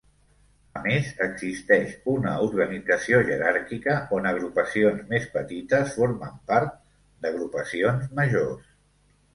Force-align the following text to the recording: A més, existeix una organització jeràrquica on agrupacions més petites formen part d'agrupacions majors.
A 0.77 0.79
més, 0.85 1.09
existeix 1.25 1.91
una 2.13 2.31
organització 2.47 3.21
jeràrquica 3.29 3.97
on 4.19 4.29
agrupacions 4.31 5.07
més 5.13 5.31
petites 5.37 5.95
formen 6.01 6.43
part 6.51 6.77
d'agrupacions 7.27 8.13
majors. 8.23 8.77